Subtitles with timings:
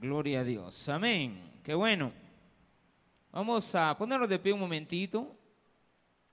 [0.00, 0.88] Gloria a Dios.
[0.88, 1.40] Amén.
[1.62, 2.12] Qué bueno.
[3.32, 5.34] Vamos a ponernos de pie un momentito.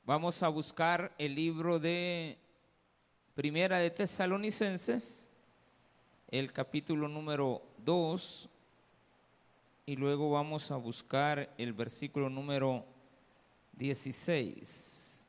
[0.05, 2.37] Vamos a buscar el libro de
[3.35, 5.29] Primera de Tesalonicenses,
[6.27, 8.49] el capítulo número 2,
[9.85, 12.85] y luego vamos a buscar el versículo número
[13.73, 15.27] 16.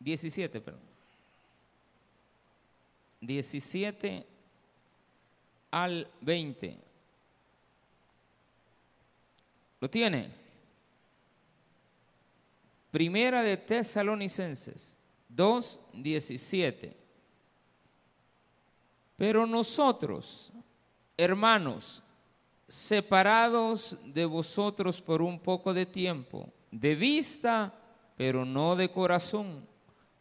[0.00, 0.80] 17, perdón.
[3.20, 4.26] 17
[5.70, 6.89] al 20.
[9.80, 10.30] ¿Lo tiene?
[12.90, 14.98] Primera de Tesalonicenses
[15.28, 16.96] 2, 17.
[19.16, 20.52] Pero nosotros,
[21.16, 22.02] hermanos,
[22.66, 27.74] separados de vosotros por un poco de tiempo, de vista,
[28.16, 29.66] pero no de corazón,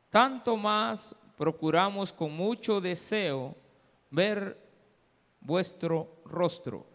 [0.10, 3.56] tanto más procuramos con mucho deseo
[4.10, 4.58] ver
[5.42, 6.86] vuestro rostro,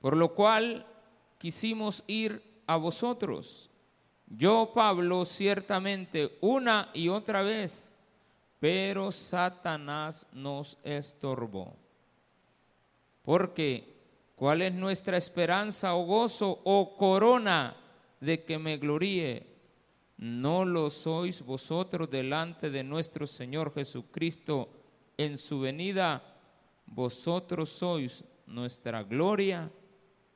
[0.00, 0.86] por lo cual
[1.42, 3.68] quisimos ir a vosotros.
[4.28, 7.92] Yo, Pablo, ciertamente una y otra vez,
[8.60, 11.74] pero Satanás nos estorbó.
[13.22, 13.92] Porque,
[14.36, 17.74] ¿cuál es nuestra esperanza o gozo o corona
[18.20, 19.44] de que me gloríe?
[20.18, 24.68] ¿No lo sois vosotros delante de nuestro Señor Jesucristo
[25.16, 26.22] en su venida?
[26.86, 29.68] Vosotros sois nuestra gloria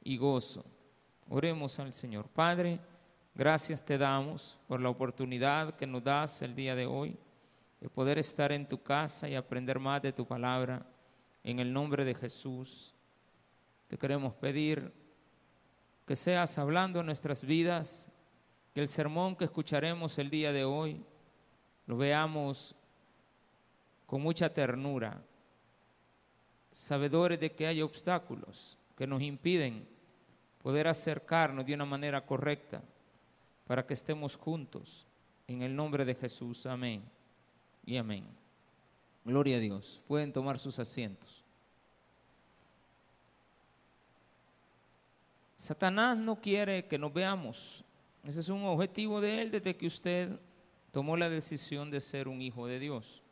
[0.03, 0.65] y gozo.
[1.29, 2.29] Oremos al Señor.
[2.29, 2.79] Padre,
[3.35, 7.17] gracias te damos por la oportunidad que nos das el día de hoy
[7.81, 10.87] de poder estar en tu casa y aprender más de tu palabra.
[11.43, 12.95] En el nombre de Jesús,
[13.89, 14.93] te queremos pedir
[16.07, 18.09] que seas hablando en nuestras vidas
[18.73, 21.05] que el sermón que escucharemos el día de hoy
[21.87, 22.77] lo veamos
[24.07, 25.21] con mucha ternura,
[26.71, 29.96] sabedores de que hay obstáculos que nos impiden
[30.67, 32.83] poder acercarnos de una manera correcta
[33.69, 35.07] para que estemos juntos.
[35.47, 37.05] En el nombre de Jesús, amén
[37.85, 38.27] y amén.
[39.25, 40.03] Gloria a Dios.
[40.09, 41.45] Pueden tomar sus asientos.
[45.57, 47.85] Satanás no quiere que nos veamos
[48.25, 50.37] ese es un objetivo de Él desde que usted
[50.91, 53.23] tomó la decisión de ser un hijo de Dios.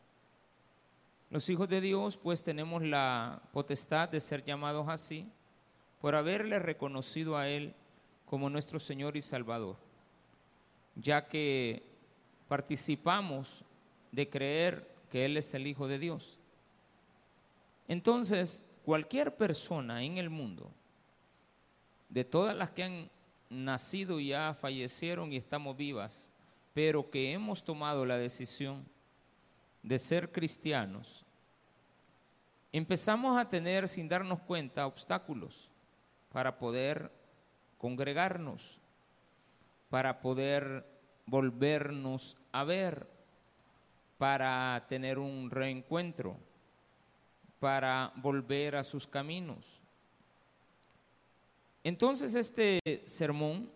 [1.31, 5.29] Los hijos de Dios pues tenemos la potestad de ser llamados así
[6.05, 7.73] por haberle reconocido a Él
[8.27, 9.77] como nuestro Señor y Salvador,
[10.97, 11.83] ya que
[12.47, 13.65] participamos
[14.13, 16.39] de creer que Él es el Hijo de Dios.
[17.89, 20.71] Entonces, cualquier persona en el mundo,
[22.11, 23.11] de todas las que han
[23.49, 26.31] nacido ya fallecieron y estamos vivas,
[26.75, 28.85] pero que hemos tomado la decisión
[29.83, 31.25] de ser cristianos,
[32.73, 35.71] empezamos a tener sin darnos cuenta obstáculos
[36.35, 37.13] para poder
[37.79, 38.81] congregarnos,
[39.89, 40.85] para poder
[41.27, 43.07] volvernos a ver,
[44.19, 46.37] para tener un reencuentro,
[47.61, 49.81] para volver a sus caminos.
[51.85, 53.71] Entonces este sermón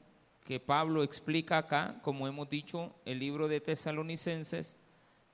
[0.44, 4.78] que Pablo explica acá, como hemos dicho, el libro de Tesalonicenses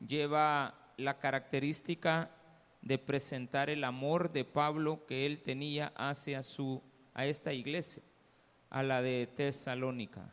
[0.07, 2.31] lleva la característica
[2.83, 6.83] de presentar el amor de Pablo que él tenía hacia su
[7.15, 8.03] a esta iglesia,
[8.71, 10.29] a la de Tesalónica.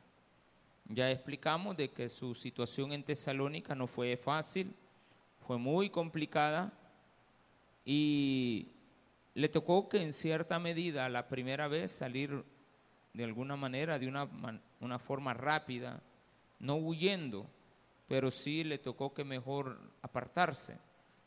[0.90, 4.74] Ya explicamos de que su situación en Tesalónica no fue fácil,
[5.48, 6.74] fue muy complicada
[7.86, 8.68] y
[9.34, 12.44] le tocó que en cierta medida la primera vez salir
[13.14, 14.28] de alguna manera, de una,
[14.80, 16.02] una forma rápida,
[16.60, 17.48] no huyendo,
[18.08, 20.78] pero sí le tocó que mejor apartarse,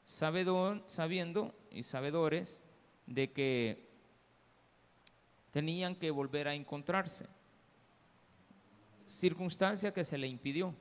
[0.04, 2.62] sabedor, sabiendo y sabedores
[3.06, 3.93] de que
[5.54, 7.26] tenían que volver a encontrarse,
[9.06, 10.74] circunstancia que se le impidió.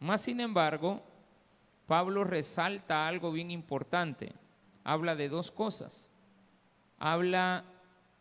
[0.00, 1.02] Más sin embargo,
[1.86, 4.32] Pablo resalta algo bien importante
[4.86, 6.08] habla de dos cosas.
[6.98, 7.64] Habla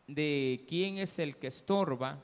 [0.07, 2.23] de quién es el que estorba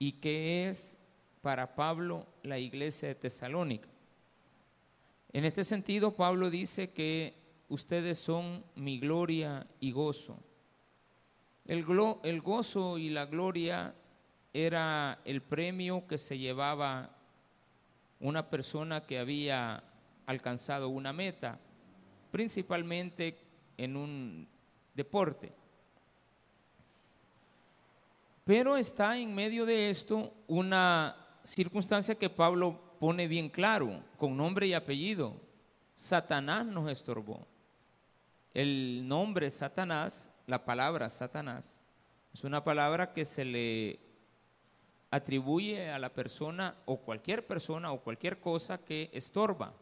[0.00, 0.98] y qué es
[1.40, 3.88] para Pablo la iglesia de Tesalónica.
[5.32, 7.34] En este sentido, Pablo dice que
[7.68, 10.36] ustedes son mi gloria y gozo.
[11.66, 11.82] El,
[12.42, 13.94] gozo y la gloria
[14.52, 17.10] era el premio que se llevaba
[18.20, 19.82] una persona que había
[20.26, 21.58] alcanzado una meta,
[22.30, 23.38] principalmente
[23.78, 24.46] en un
[24.94, 25.52] deporte.
[28.44, 34.66] Pero está en medio de esto una circunstancia que Pablo pone bien claro, con nombre
[34.66, 35.40] y apellido.
[35.94, 37.46] Satanás nos estorbó.
[38.52, 41.80] el nombre Satanás, la palabra Satanás,
[42.32, 44.00] es una palabra que se le
[45.10, 49.72] atribuye a la persona o cualquier persona o cualquier cosa que estorba.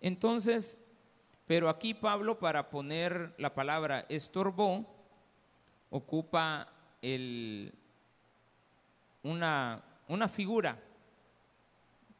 [0.00, 0.80] Entonces,
[1.46, 4.84] pero aquí Pablo para poner la palabra estorbó,
[5.90, 6.68] ocupa
[7.00, 7.72] el,
[9.22, 10.80] una, una figura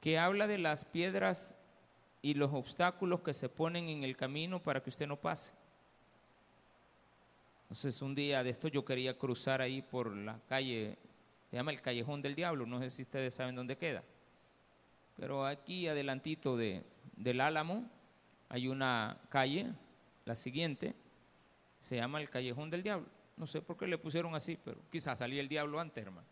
[0.00, 1.56] que habla de las piedras
[2.22, 5.52] y los obstáculos que se ponen en el camino para que usted no pase.
[7.64, 10.96] Entonces un día de esto yo quería cruzar ahí por la calle,
[11.50, 14.04] se llama el Callejón del Diablo, no sé si ustedes saben dónde queda,
[15.16, 16.84] pero aquí adelantito de,
[17.16, 17.88] del Álamo
[18.48, 19.72] hay una calle,
[20.24, 20.94] la siguiente,
[21.80, 23.06] se llama el Callejón del Diablo.
[23.36, 26.26] No sé por qué le pusieron así, pero quizás salía el diablo antes, hermano.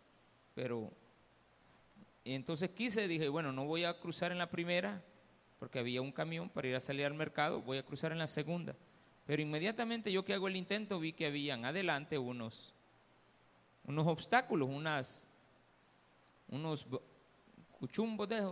[0.54, 0.92] Pero
[2.24, 5.02] entonces quise, dije, bueno, no voy a cruzar en la primera,
[5.58, 8.26] porque había un camión para ir a salir al mercado, voy a cruzar en la
[8.26, 8.76] segunda.
[9.32, 12.74] Pero inmediatamente yo que hago el intento vi que habían adelante unos,
[13.84, 15.26] unos obstáculos, unas,
[16.48, 16.86] unos
[17.70, 18.42] cuchumbos de,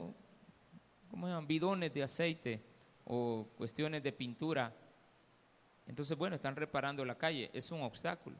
[1.10, 1.46] ¿cómo se llaman?
[1.46, 2.62] Bidones de aceite
[3.04, 4.74] o cuestiones de pintura.
[5.86, 8.36] Entonces, bueno, están reparando la calle, es un obstáculo.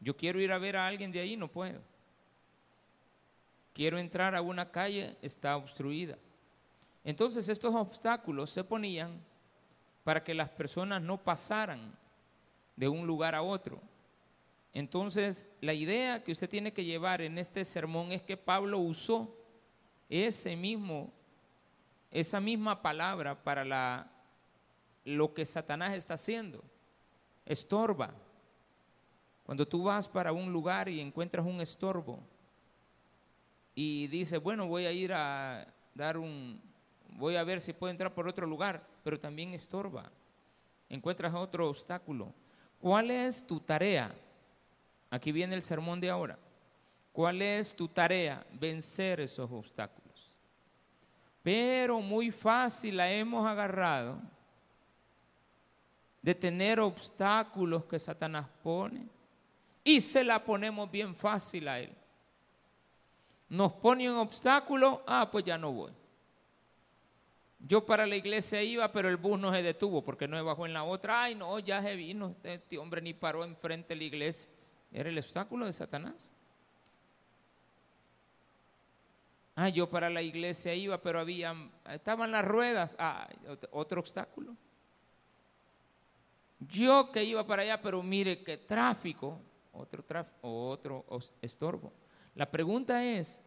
[0.00, 1.82] Yo quiero ir a ver a alguien de ahí, no puedo.
[3.74, 6.16] Quiero entrar a una calle, está obstruida.
[7.04, 9.20] Entonces estos obstáculos se ponían
[10.04, 11.96] para que las personas no pasaran
[12.76, 13.80] de un lugar a otro.
[14.72, 19.36] Entonces, la idea que usted tiene que llevar en este sermón es que Pablo usó
[20.08, 21.12] ese mismo
[22.12, 24.06] esa misma palabra para la,
[25.04, 26.62] lo que Satanás está haciendo.
[27.46, 28.14] Estorba.
[29.44, 32.20] Cuando tú vas para un lugar y encuentras un estorbo
[33.74, 36.60] y dices, bueno, voy a ir a dar un,
[37.08, 40.10] voy a ver si puedo entrar por otro lugar, pero también estorba.
[40.88, 42.32] Encuentras otro obstáculo.
[42.78, 44.14] ¿Cuál es tu tarea?
[45.10, 46.38] Aquí viene el sermón de ahora.
[47.12, 48.46] ¿Cuál es tu tarea?
[48.52, 50.38] Vencer esos obstáculos.
[51.42, 54.20] Pero muy fácil la hemos agarrado
[56.22, 59.06] de tener obstáculos que Satanás pone
[59.82, 61.92] y se la ponemos bien fácil a él.
[63.48, 65.92] Nos pone un obstáculo, ah, pues ya no voy.
[67.64, 70.66] Yo para la iglesia iba, pero el bus no se detuvo porque no se bajó
[70.66, 71.22] en la otra.
[71.22, 72.34] Ay, no, ya se vino.
[72.42, 74.50] Este hombre ni paró enfrente de la iglesia.
[74.92, 76.32] Era el obstáculo de Satanás.
[79.54, 81.54] Ah, yo para la iglesia iba, pero había,
[81.90, 82.96] estaban las ruedas.
[82.98, 83.28] Ah,
[83.70, 84.56] otro obstáculo.
[86.58, 89.38] Yo que iba para allá, pero mire qué tráfico,
[89.72, 91.04] otro tráfico, otro
[91.40, 91.92] estorbo.
[92.34, 93.40] La pregunta es,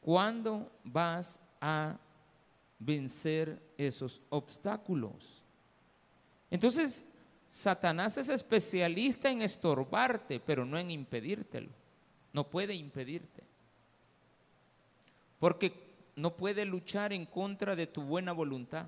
[0.00, 1.98] ¿cuándo vas a
[2.78, 5.42] vencer esos obstáculos?
[6.50, 7.06] Entonces,
[7.48, 11.70] Satanás es especialista en estorbarte, pero no en impedírtelo.
[12.32, 13.48] No puede impedirte
[15.38, 15.72] porque
[16.16, 18.86] no puede luchar en contra de tu buena voluntad.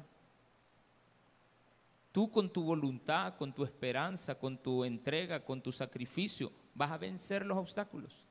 [2.13, 6.99] Tú con tu voluntad, con tu esperanza, con tu entrega, con tu sacrificio, vas a
[6.99, 8.27] vencer los obstáculos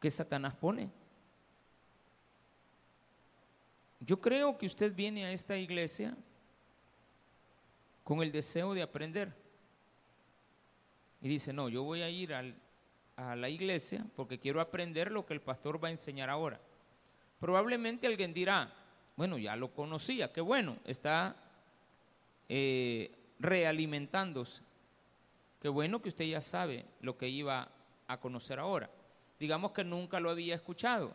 [0.00, 0.90] que Satanás pone.
[4.06, 6.14] Yo creo que usted viene a esta iglesia
[8.02, 9.32] con el deseo de aprender.
[11.22, 15.32] Y dice, no, yo voy a ir a la iglesia porque quiero aprender lo que
[15.32, 16.60] el pastor va a enseñar ahora.
[17.40, 18.72] Probablemente alguien dirá,
[19.16, 21.36] bueno, ya lo conocía, qué bueno, está
[22.48, 24.62] eh, realimentándose.
[25.62, 27.70] Qué bueno que usted ya sabe lo que iba
[28.06, 28.90] a conocer ahora.
[29.40, 31.12] Digamos que nunca lo había escuchado.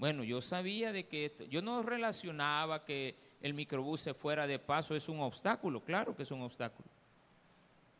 [0.00, 4.96] Bueno, yo sabía de que yo no relacionaba que el microbús se fuera de paso
[4.96, 6.88] es un obstáculo, claro que es un obstáculo.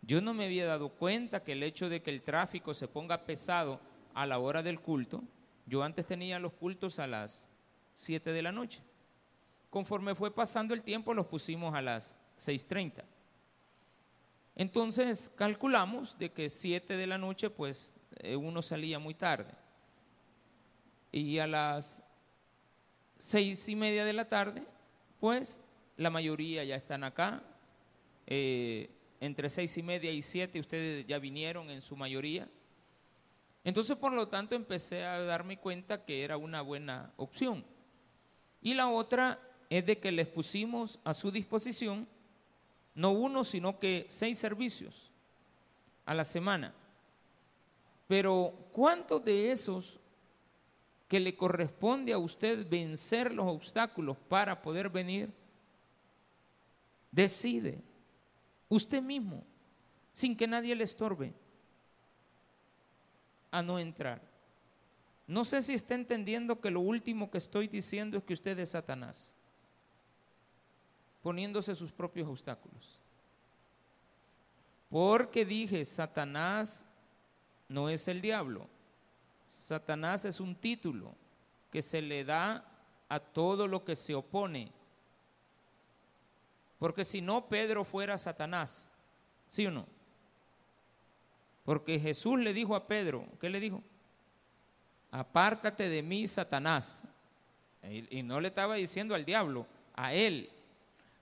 [0.00, 3.26] Yo no me había dado cuenta que el hecho de que el tráfico se ponga
[3.26, 3.78] pesado
[4.14, 5.22] a la hora del culto,
[5.66, 7.50] yo antes tenía los cultos a las
[7.96, 8.80] 7 de la noche.
[9.68, 13.04] Conforme fue pasando el tiempo, los pusimos a las 6.30.
[14.56, 19.59] Entonces calculamos de que 7 de la noche, pues eh, uno salía muy tarde.
[21.12, 22.04] Y a las
[23.18, 24.62] seis y media de la tarde,
[25.18, 25.60] pues
[25.96, 27.42] la mayoría ya están acá.
[28.26, 28.90] Eh,
[29.20, 32.48] entre seis y media y siete ustedes ya vinieron en su mayoría.
[33.62, 37.64] Entonces, por lo tanto, empecé a darme cuenta que era una buena opción.
[38.62, 39.38] Y la otra
[39.68, 42.08] es de que les pusimos a su disposición
[42.94, 45.10] no uno, sino que seis servicios
[46.04, 46.74] a la semana.
[48.08, 49.99] Pero ¿cuántos de esos
[51.10, 55.28] que le corresponde a usted vencer los obstáculos para poder venir,
[57.10, 57.82] decide
[58.68, 59.42] usted mismo,
[60.12, 61.34] sin que nadie le estorbe,
[63.50, 64.22] a no entrar.
[65.26, 68.70] No sé si está entendiendo que lo último que estoy diciendo es que usted es
[68.70, 69.34] Satanás,
[71.24, 73.00] poniéndose sus propios obstáculos.
[74.88, 76.86] Porque dije, Satanás
[77.68, 78.68] no es el diablo.
[79.50, 81.12] Satanás es un título
[81.72, 82.64] que se le da
[83.08, 84.70] a todo lo que se opone.
[86.78, 88.88] Porque si no, Pedro fuera Satanás.
[89.48, 89.86] ¿Sí o no?
[91.64, 93.82] Porque Jesús le dijo a Pedro, ¿qué le dijo?
[95.10, 97.02] Apártate de mí, Satanás.
[98.10, 99.66] Y no le estaba diciendo al diablo,
[99.96, 100.48] a él.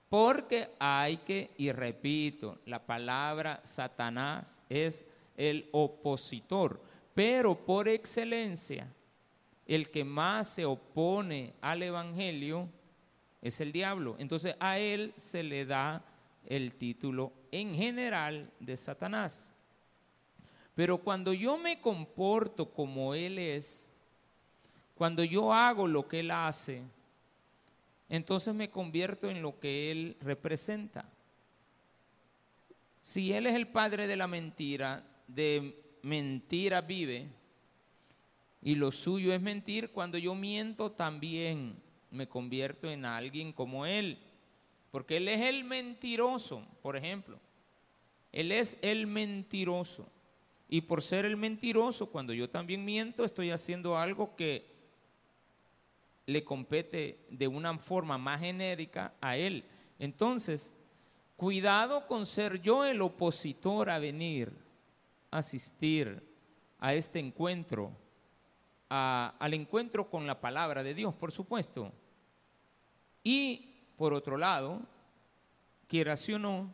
[0.07, 5.03] Porque hay que, y repito, la palabra Satanás es
[5.35, 6.79] el opositor,
[7.19, 8.87] pero por excelencia,
[9.67, 12.69] el que más se opone al Evangelio
[13.41, 14.15] es el diablo.
[14.19, 16.01] Entonces a él se le da
[16.45, 19.51] el título en general de Satanás.
[20.75, 23.91] Pero cuando yo me comporto como él es,
[24.95, 26.83] cuando yo hago lo que él hace,
[28.07, 31.03] entonces me convierto en lo que Él representa.
[33.01, 37.27] Si Él es el padre de la mentira, de mentira vive,
[38.61, 41.75] y lo suyo es mentir, cuando yo miento también
[42.11, 44.17] me convierto en alguien como Él,
[44.91, 47.39] porque Él es el mentiroso, por ejemplo.
[48.31, 50.07] Él es el mentiroso.
[50.67, 54.65] Y por ser el mentiroso, cuando yo también miento, estoy haciendo algo que
[56.27, 59.63] le compete de una forma más genérica a él.
[59.97, 60.75] Entonces,
[61.35, 64.51] cuidado con ser yo el opositor a venir,
[65.31, 66.23] asistir
[66.79, 67.91] a este encuentro,
[68.89, 71.91] al encuentro con la palabra de Dios, por supuesto.
[73.23, 74.81] Y por otro lado,
[75.87, 76.73] quiera sí o no,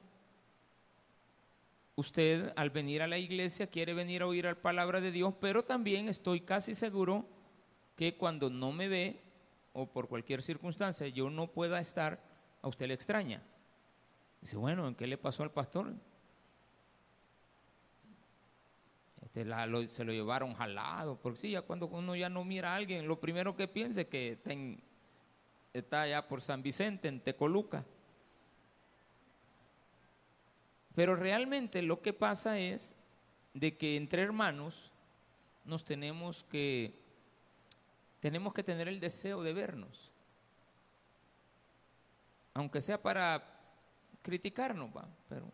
[1.95, 5.63] usted al venir a la iglesia quiere venir a oír la palabra de Dios, pero
[5.63, 7.25] también estoy casi seguro
[7.95, 9.21] que cuando no me ve,
[9.73, 12.21] o por cualquier circunstancia yo no pueda estar,
[12.61, 13.41] a usted le extraña.
[14.41, 15.93] Dice, bueno, ¿en qué le pasó al pastor?
[19.35, 23.05] Este, se lo llevaron jalado, porque sí, ya cuando uno ya no mira a alguien,
[23.05, 24.51] lo primero que piensa es que está,
[25.73, 27.83] está allá por San Vicente, en Tecoluca.
[30.95, 32.95] Pero realmente lo que pasa es
[33.53, 34.91] de que entre hermanos
[35.65, 36.93] nos tenemos que
[38.21, 40.11] tenemos que tener el deseo de vernos.
[42.53, 43.43] Aunque sea para
[44.21, 45.07] criticarnos, ¿va?
[45.27, 45.51] pero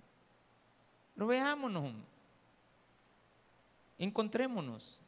[1.15, 1.93] no veámonos.
[4.01, 4.99] Encontrémonos.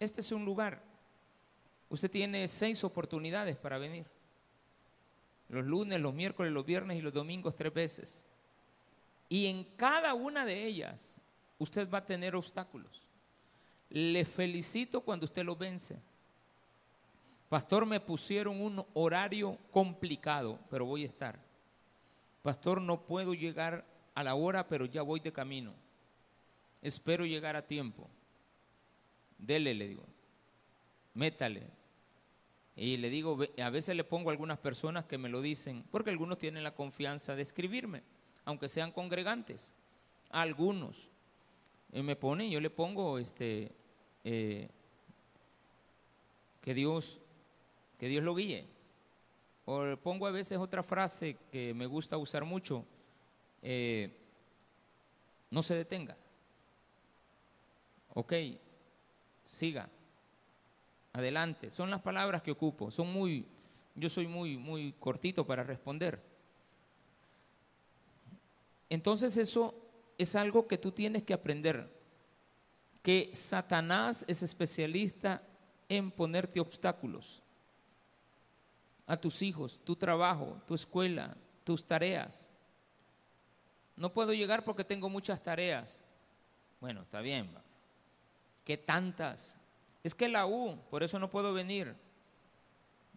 [0.00, 0.82] Este es un lugar.
[1.90, 4.06] Usted tiene seis oportunidades para venir.
[5.50, 8.24] Los lunes, los miércoles, los viernes y los domingos tres veces.
[9.28, 11.20] Y en cada una de ellas
[11.58, 13.06] usted va a tener obstáculos.
[13.90, 16.00] Le felicito cuando usted lo vence.
[17.50, 21.38] Pastor, me pusieron un horario complicado, pero voy a estar.
[22.42, 23.84] Pastor, no puedo llegar
[24.14, 25.74] a la hora, pero ya voy de camino.
[26.82, 28.08] Espero llegar a tiempo.
[29.38, 30.04] Dele, le digo.
[31.14, 31.62] Métale.
[32.76, 36.10] Y le digo, a veces le pongo a algunas personas que me lo dicen, porque
[36.10, 38.02] algunos tienen la confianza de escribirme,
[38.44, 39.72] aunque sean congregantes.
[40.30, 41.08] algunos.
[41.92, 43.72] Y me pone, yo le pongo este,
[44.22, 44.68] eh,
[46.60, 47.20] que Dios
[47.98, 48.64] que Dios lo guíe.
[49.64, 52.84] O pongo a veces otra frase que me gusta usar mucho,
[53.60, 54.10] eh,
[55.50, 56.16] no se detenga.
[58.14, 58.32] Ok,
[59.44, 59.88] siga,
[61.12, 61.70] adelante.
[61.70, 63.46] Son las palabras que ocupo, son muy,
[63.94, 66.22] yo soy muy, muy cortito para responder.
[68.90, 69.74] Entonces eso
[70.16, 71.90] es algo que tú tienes que aprender,
[73.02, 75.42] que Satanás es especialista
[75.88, 77.42] en ponerte obstáculos
[79.06, 81.34] a tus hijos, tu trabajo, tu escuela,
[81.64, 82.50] tus tareas.
[83.96, 86.04] No puedo llegar porque tengo muchas tareas.
[86.78, 87.50] Bueno, está bien.
[88.68, 89.56] ¿Qué tantas?
[90.04, 91.96] Es que la U, por eso no puedo venir.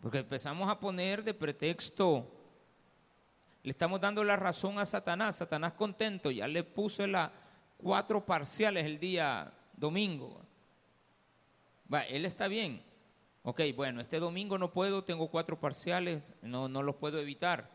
[0.01, 2.25] Porque empezamos a poner de pretexto.
[3.61, 5.35] Le estamos dando la razón a Satanás.
[5.35, 7.31] Satanás contento, ya le puse las
[7.75, 10.41] cuatro parciales el día domingo.
[11.93, 12.81] Va, él está bien.
[13.43, 17.69] Ok, bueno, este domingo no puedo, tengo cuatro parciales, no, no los puedo evitar.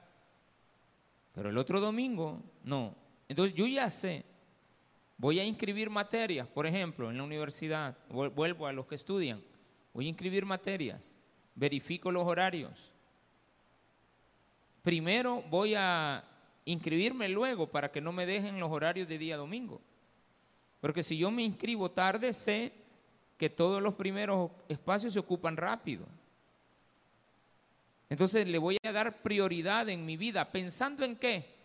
[1.35, 2.97] Pero el otro domingo, no.
[3.28, 4.25] Entonces yo ya sé,
[5.18, 9.42] voy a inscribir materias, por ejemplo, en la universidad, vuelvo a los que estudian,
[9.92, 11.16] voy a inscribir materias,
[11.54, 12.92] verifico los horarios.
[14.82, 16.23] Primero voy a
[16.64, 19.80] inscribirme luego para que no me dejen los horarios de día domingo.
[20.80, 22.73] Porque si yo me inscribo tarde, sé
[23.38, 26.06] que todos los primeros espacios se ocupan rápido.
[28.08, 31.55] Entonces le voy a dar prioridad en mi vida, pensando en qué.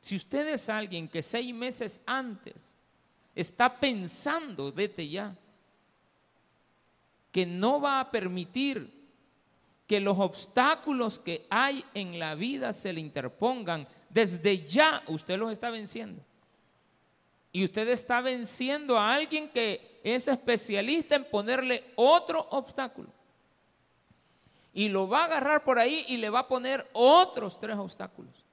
[0.00, 2.74] Si usted es alguien que seis meses antes
[3.34, 5.36] está pensando, vete ya,
[7.32, 8.98] que no va a permitir
[9.86, 15.50] que los obstáculos que hay en la vida se le interpongan, desde ya usted los
[15.50, 16.22] está venciendo.
[17.52, 23.08] Y usted está venciendo a alguien que es especialista en ponerle otro obstáculo.
[24.74, 28.47] Y lo va a agarrar por ahí y le va a poner otros tres obstáculos.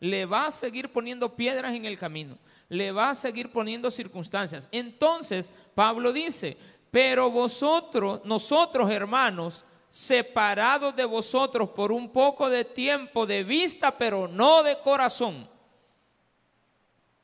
[0.00, 2.38] Le va a seguir poniendo piedras en el camino.
[2.68, 4.68] Le va a seguir poniendo circunstancias.
[4.70, 6.56] Entonces, Pablo dice,
[6.90, 14.28] pero vosotros, nosotros hermanos, separados de vosotros por un poco de tiempo de vista, pero
[14.28, 15.48] no de corazón.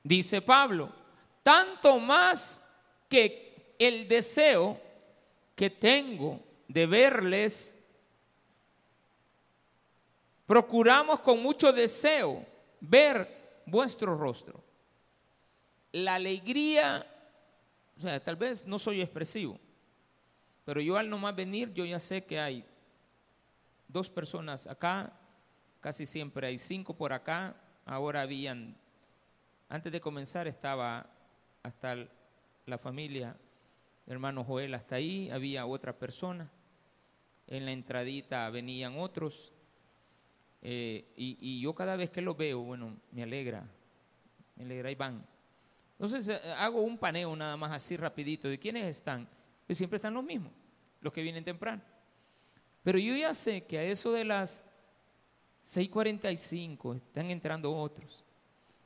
[0.03, 0.93] Dice Pablo,
[1.43, 2.63] tanto más
[3.09, 4.81] que el deseo
[5.55, 7.77] que tengo de verles,
[10.47, 12.45] procuramos con mucho deseo
[12.89, 14.63] ver vuestro rostro.
[15.93, 17.07] La alegría,
[17.97, 19.59] o sea, tal vez no soy expresivo,
[20.65, 22.65] pero yo al nomás venir, yo ya sé que hay
[23.87, 25.13] dos personas acá,
[25.81, 28.77] casi siempre hay cinco por acá, ahora habían,
[29.69, 31.07] antes de comenzar estaba
[31.63, 32.09] hasta
[32.67, 33.37] la familia,
[34.07, 36.51] hermano Joel hasta ahí, había otra persona,
[37.47, 39.53] en la entradita venían otros,
[40.65, 43.65] eh, y, yo cada vez que los veo, bueno, me alegra,
[44.57, 45.25] me alegra, y van.
[45.93, 49.29] Entonces eh, hago un paneo nada más así rapidito de quiénes están
[49.67, 50.53] pues siempre están los mismos,
[51.01, 51.83] los que vienen temprano.
[52.83, 54.65] Pero yo ya sé que a eso de las
[55.65, 58.25] 6.45 están entrando otros.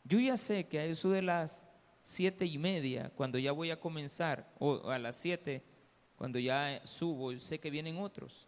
[0.05, 1.67] Yo ya sé que a eso de las
[2.03, 5.63] siete y media, cuando ya voy a comenzar, o a las 7,
[6.17, 8.48] cuando ya subo, sé que vienen otros.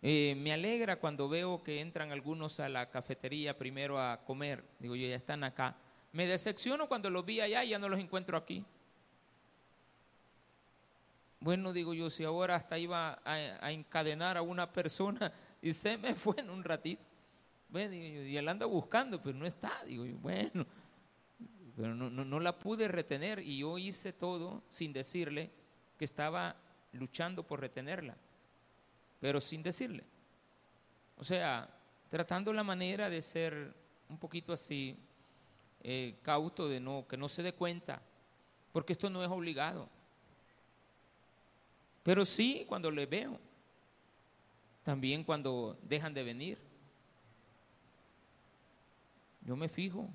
[0.00, 4.64] Eh, me alegra cuando veo que entran algunos a la cafetería primero a comer.
[4.78, 5.76] Digo, yo ya están acá.
[6.12, 8.64] Me decepciono cuando los vi allá y ya no los encuentro aquí.
[11.40, 15.32] Bueno, digo yo, si ahora hasta iba a, encadenar a una persona
[15.62, 17.02] y se me fue en un ratito.
[17.68, 19.84] Bueno, y él anda buscando, pero no está.
[19.84, 20.66] Digo yo, bueno,
[21.76, 25.50] pero no, no la pude retener y yo hice todo sin decirle
[25.98, 26.56] que estaba
[26.92, 28.16] luchando por retenerla,
[29.20, 30.04] pero sin decirle.
[31.16, 31.68] O sea,
[32.08, 33.74] tratando la manera de ser
[34.08, 34.96] un poquito así,
[35.82, 38.02] eh, cauto, de no, que no se dé cuenta,
[38.72, 39.88] porque esto no es obligado.
[42.02, 43.38] Pero sí cuando le veo.
[44.82, 46.58] También cuando dejan de venir.
[49.42, 50.08] Yo me fijo.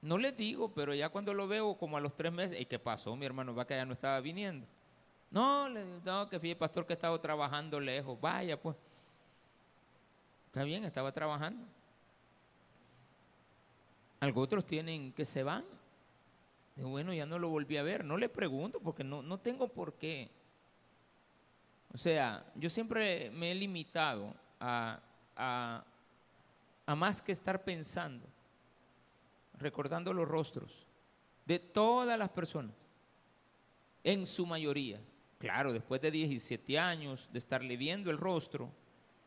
[0.00, 2.78] No les digo, pero ya cuando lo veo como a los tres meses, ¿y qué
[2.78, 3.14] pasó?
[3.16, 4.66] Mi hermano va que ya no estaba viniendo.
[5.30, 8.18] No, le no, que el pastor que estaba trabajando lejos.
[8.20, 8.76] Vaya, pues.
[10.46, 11.66] Está bien, estaba trabajando.
[14.20, 15.64] Algunos otros tienen que se van.
[16.76, 18.04] bueno, ya no lo volví a ver.
[18.04, 20.30] No le pregunto porque no, no tengo por qué.
[21.92, 25.00] O sea, yo siempre me he limitado a,
[25.36, 25.84] a,
[26.94, 28.26] más que estar pensando,
[29.58, 30.86] recordando los rostros
[31.46, 32.74] de todas las personas,
[34.04, 35.00] en su mayoría.
[35.38, 38.72] Claro, después de 17 años de estarle viendo el rostro,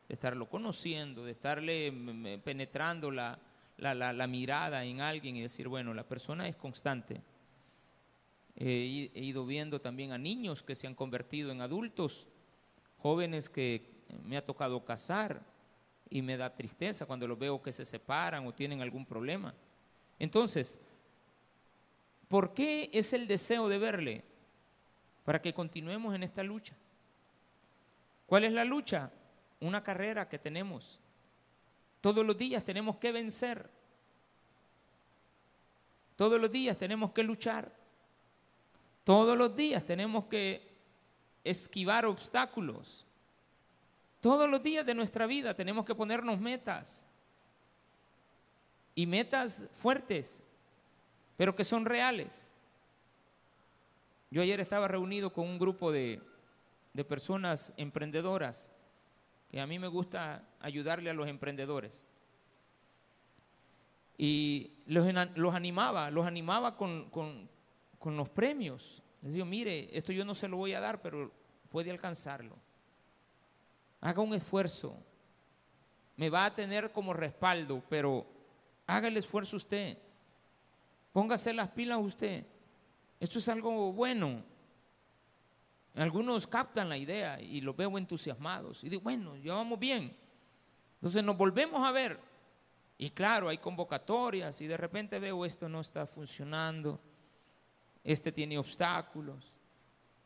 [0.09, 1.93] de estarlo conociendo, de estarle
[2.43, 3.39] penetrando la,
[3.77, 7.21] la, mirada en alguien y decir, bueno, la persona es constante.
[8.57, 12.27] he ido viendo también a niños que se han convertido en adultos
[12.97, 13.89] jóvenes que
[14.25, 15.41] me ha tocado casar
[16.09, 19.55] y me da tristeza cuando los veo que se separan o tienen algún problema.
[20.19, 20.77] Entonces,
[22.27, 24.30] ¿por qué es el deseo de verle?
[25.25, 26.73] Para que continuemos en esta lucha.
[28.25, 29.11] ¿Cuál es la lucha?
[29.59, 30.99] Una carrera que tenemos.
[31.99, 33.69] Todos los días tenemos que vencer.
[36.15, 37.71] Todos los días tenemos que luchar.
[39.03, 40.71] Todos los días tenemos que
[41.43, 43.05] esquivar obstáculos.
[44.19, 47.07] Todos los días de nuestra vida tenemos que ponernos metas.
[48.93, 50.43] Y metas fuertes,
[51.37, 52.50] pero que son reales.
[54.31, 56.19] Yo ayer estaba reunido con un grupo de,
[57.07, 58.71] personas emprendedoras,
[59.51, 62.05] que a mí me gusta ayudarle a los emprendedores.
[64.17, 65.05] Y los,
[65.53, 69.03] animaba, los animaba con, con los premios.
[69.21, 71.31] Les digo, mire, esto yo no se lo voy a dar, pero
[71.69, 72.55] puede alcanzarlo.
[73.99, 74.97] Haga un esfuerzo.
[76.15, 78.25] Me va a tener como respaldo, pero
[78.91, 79.97] Haga el esfuerzo usted.
[81.13, 82.45] Póngase las pilas usted.
[83.21, 84.43] Esto es algo bueno.
[85.93, 88.83] Algunos captan la idea y los veo entusiasmados.
[88.83, 90.17] Y digo, bueno, ya vamos bien.
[90.95, 92.19] Entonces nos volvemos a ver.
[92.97, 96.99] Y claro, hay convocatorias y de repente veo esto no está funcionando.
[98.03, 99.53] Este tiene obstáculos.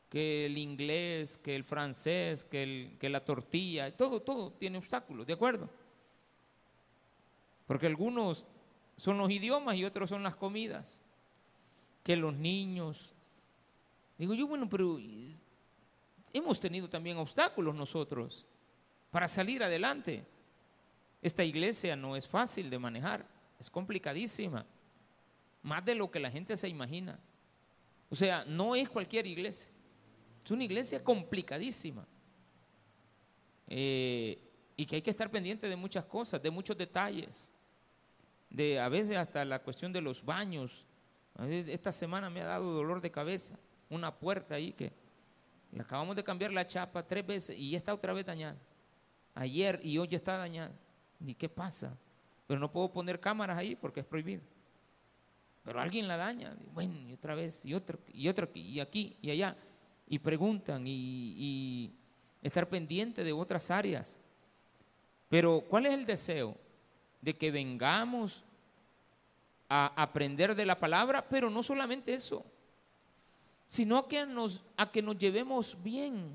[0.09, 5.27] Que el inglés, que el francés, que, el, que la tortilla, todo, todo tiene obstáculos,
[5.27, 5.69] ¿de acuerdo?
[7.67, 8.47] Porque algunos
[8.95, 11.01] son los idiomas y otros son las comidas.
[12.05, 13.13] Que los niños.
[14.17, 14.97] Digo yo, bueno, pero
[16.31, 18.45] hemos tenido también obstáculos nosotros
[19.11, 20.25] para salir adelante.
[21.21, 23.25] Esta iglesia no es fácil de manejar,
[23.59, 24.65] es complicadísima,
[25.63, 27.19] más de lo que la gente se imagina.
[28.09, 29.69] O sea, no es cualquier iglesia,
[30.43, 32.05] es una iglesia complicadísima.
[33.67, 34.37] Eh,
[34.77, 37.49] y que hay que estar pendiente de muchas cosas, de muchos detalles,
[38.49, 40.85] de a veces hasta la cuestión de los baños.
[41.47, 43.57] Esta semana me ha dado dolor de cabeza,
[43.89, 44.93] una puerta ahí que
[45.77, 48.57] acabamos de cambiar la chapa tres veces y ya está otra vez dañada.
[49.33, 50.71] Ayer y hoy está dañada.
[51.19, 51.97] ¿Y qué pasa?
[52.47, 54.41] Pero no puedo poner cámaras ahí porque es prohibido.
[55.63, 56.55] Pero alguien la daña.
[56.73, 59.57] Bueno, y otra vez, y otro, y otro, y aquí, y allá.
[60.07, 61.91] Y preguntan, y
[62.41, 64.21] estar pendiente de otras áreas.
[65.27, 66.55] Pero, ¿cuál es el deseo?
[67.19, 68.43] De que vengamos
[69.69, 72.45] a aprender de la palabra, pero no solamente eso
[73.67, 76.31] sino que nos, a que nos llevemos bien,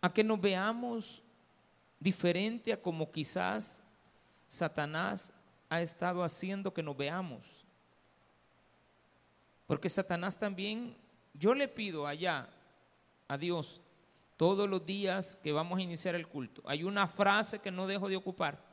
[0.00, 1.22] a que nos veamos
[1.98, 3.82] diferente a como quizás
[4.48, 5.32] Satanás
[5.68, 7.64] ha estado haciendo que nos veamos.
[9.66, 10.96] Porque Satanás también,
[11.34, 12.48] yo le pido allá
[13.28, 13.80] a Dios
[14.36, 16.62] todos los días que vamos a iniciar el culto.
[16.66, 18.71] Hay una frase que no dejo de ocupar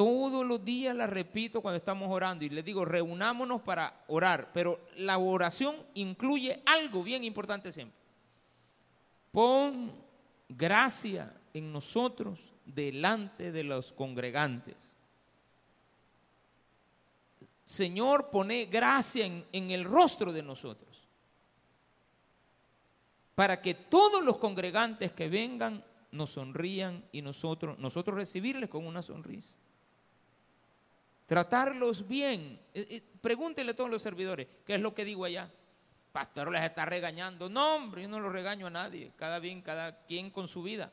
[0.00, 4.80] todos los días la repito cuando estamos orando y les digo, reunámonos para orar, pero
[4.96, 7.98] la oración incluye algo bien importante siempre.
[9.30, 9.92] Pon
[10.48, 14.96] gracia en nosotros delante de los congregantes.
[17.66, 21.06] Señor, pone gracia en, el rostro de nosotros.
[23.34, 29.02] Para que todos los congregantes que vengan nos sonrían y nosotros, nosotros recibirles con una
[29.02, 29.58] sonrisa
[31.30, 32.58] tratarlos bien.
[32.74, 35.48] Eh, eh, pregúntenle a todos los servidores, ¿qué es lo que digo allá?
[36.10, 37.48] Pastor les está regañando.
[37.48, 39.12] No, hombre, yo no lo regaño a nadie.
[39.14, 40.90] Cada bien, cada quien con su vida.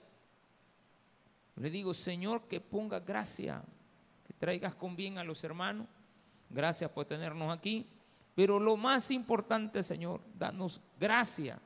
[1.55, 3.63] Le digo, Señor, que ponga gracia,
[4.27, 5.87] que traigas con bien a los hermanos.
[6.51, 7.87] Gracias por tenernos aquí.
[8.35, 11.59] Pero lo más importante, Señor, danos gracia.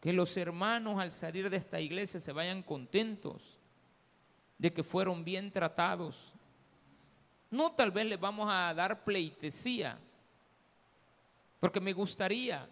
[0.00, 3.60] Que los hermanos al salir de esta iglesia se vayan contentos
[4.58, 6.34] de que fueron bien tratados,
[7.50, 9.98] no tal vez les vamos a dar pleitesía,
[11.60, 12.68] porque me gustaría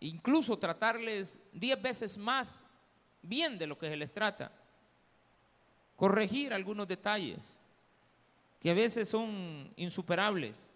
[0.00, 2.66] incluso tratarles diez veces más
[3.22, 4.52] bien de lo que se les trata.
[5.96, 7.58] Corregir algunos detalles
[8.60, 10.70] que a veces son insuperables.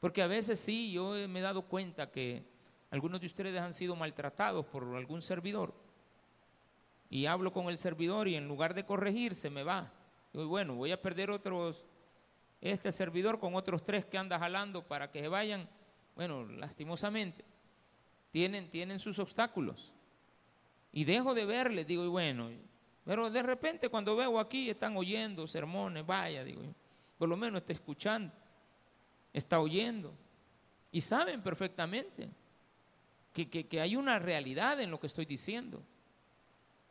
[0.00, 2.42] Porque a veces sí, yo me he dado cuenta que
[2.90, 5.72] algunos de ustedes han sido maltratados por algún servidor.
[7.08, 9.92] Y hablo con el servidor y en lugar de corregir se me va.
[10.32, 11.84] Y bueno, voy a perder otros,
[12.60, 15.68] este servidor con otros tres que anda jalando para que se vayan.
[16.14, 17.44] Bueno, lastimosamente,
[18.30, 19.92] tienen, tienen sus obstáculos.
[20.92, 22.50] Y dejo de verles, digo, y bueno,
[23.04, 26.62] pero de repente cuando veo aquí están oyendo sermones, vaya, digo,
[27.18, 28.32] por lo menos está escuchando,
[29.32, 30.14] está oyendo.
[30.90, 32.28] Y saben perfectamente
[33.32, 35.82] que, que hay una realidad en lo que estoy diciendo.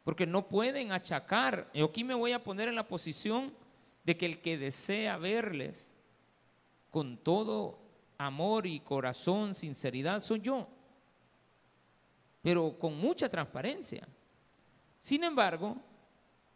[0.04, 1.70] Porque no pueden achacar.
[1.74, 3.54] Y aquí me voy a poner en la posición
[4.04, 5.94] de que el que desea verles
[6.90, 7.80] con todo
[8.18, 10.68] amor y corazón, sinceridad, soy yo.
[12.42, 14.08] Pero con mucha transparencia.
[15.00, 15.78] Sin embargo,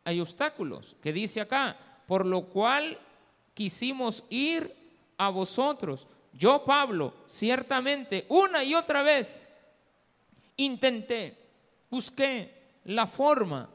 [0.04, 1.78] hay obstáculos que dice acá,
[2.08, 3.00] por lo cual
[3.54, 4.74] quisimos ir
[5.18, 6.08] a vosotros.
[6.34, 9.50] Yo, Pablo, ciertamente una y otra vez
[10.58, 11.38] intenté,
[11.90, 13.70] busqué, la forma.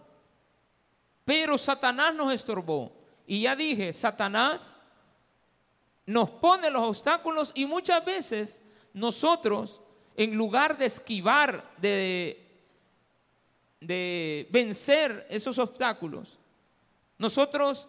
[1.24, 2.92] Pero Satanás nos estorbó.
[3.26, 4.76] Y ya dije, Satanás
[6.06, 9.80] nos pone los obstáculos y muchas veces nosotros,
[10.16, 12.64] en lugar de esquivar, de,
[13.80, 16.38] de vencer esos obstáculos,
[17.18, 17.86] nosotros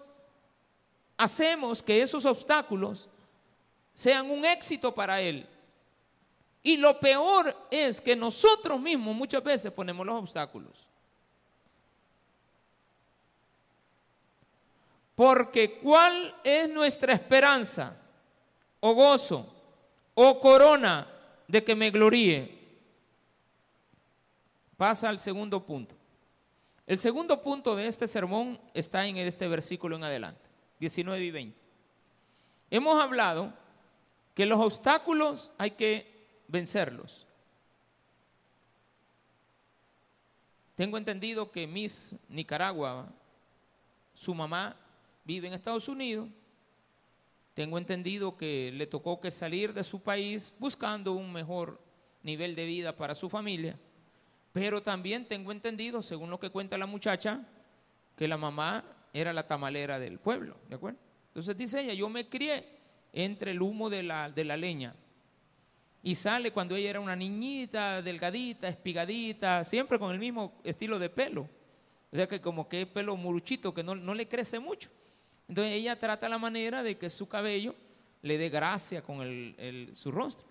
[1.18, 3.10] hacemos que esos obstáculos
[3.94, 5.48] sean un éxito para Él.
[6.64, 10.91] Y lo peor es que nosotros mismos muchas veces ponemos los obstáculos.
[15.22, 17.96] Porque ¿cuál es nuestra esperanza
[18.80, 19.54] o gozo
[20.16, 21.08] o corona
[21.48, 22.58] de que me gloríe?
[24.76, 25.94] Pasa al segundo punto.
[26.88, 30.42] El segundo punto de este sermón está en este versículo en adelante,
[30.80, 31.60] 19 y 20.
[32.72, 33.54] Hemos hablado
[34.34, 37.28] que los obstáculos hay que vencerlos.
[40.74, 43.08] Tengo entendido que Miss Nicaragua,
[44.16, 44.76] su mamá
[45.24, 46.30] vive en Estados Unidos.
[47.54, 51.82] Tengo entendido que le tocó que salir de su país buscando un mejor
[52.24, 53.78] nivel de vida para su familia.
[54.54, 57.46] Pero también tengo entendido, según lo que cuenta la muchacha,
[58.18, 61.00] que la mamá era la tamalera del pueblo, ¿de acuerdo?
[61.28, 62.66] Entonces dice ella, yo me crié
[63.14, 64.96] entre el humo de la, de la leña.
[66.04, 71.10] Y sale cuando ella era una niñita, delgadita, espigadita, siempre con el mismo estilo de
[71.10, 71.48] pelo.
[72.12, 74.90] O sea que como que es pelo muruchito, que no, le crece mucho.
[75.52, 77.76] Entonces ella trata la manera de que su cabello
[78.22, 79.20] le dé gracia con
[79.92, 80.48] su rostro.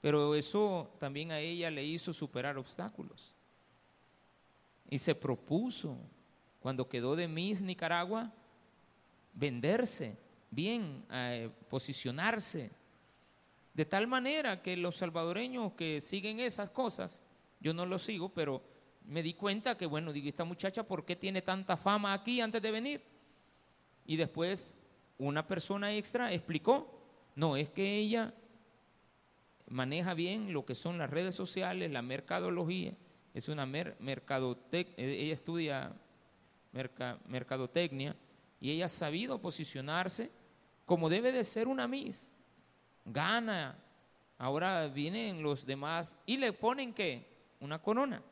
[0.00, 3.34] Pero eso también a ella le hizo superar obstáculos.
[4.88, 5.98] Y se propuso,
[6.60, 8.32] cuando quedó de Miss Nicaragua,
[9.34, 10.16] venderse
[10.48, 12.70] bien, eh, posicionarse.
[13.74, 17.24] De tal manera que los salvadoreños que siguen esas cosas,
[17.58, 18.62] yo no lo sigo, pero
[19.06, 22.62] me di cuenta que, bueno, digo, esta muchacha, ¿por qué tiene tanta fama aquí antes
[22.62, 23.19] de venir?
[24.06, 24.76] Y después
[25.18, 27.00] una persona extra explicó,
[27.34, 28.34] no, es que ella
[29.68, 32.94] maneja bien lo que son las redes sociales, la mercadología,
[33.32, 35.92] es una mer mercadotec ella estudia
[37.26, 38.16] mercadotecnia
[38.60, 40.30] y ella ha sabido posicionarse
[40.84, 42.32] como debe de ser una Miss.
[43.04, 43.78] Gana.
[44.38, 47.26] Ahora vienen los demás y le ponen qué?
[47.60, 48.22] Una corona.